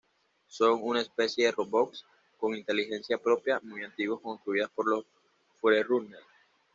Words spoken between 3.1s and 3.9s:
propia muy